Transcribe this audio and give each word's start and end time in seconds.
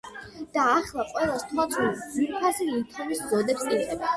და 0.55 0.63
ახლა 0.75 1.03
ყველას 1.11 1.45
თვალწინ 1.51 1.93
ძვირფასი 2.15 2.71
ლითონის 2.71 3.25
ზოდებს 3.35 3.71
იღებენ. 3.79 4.07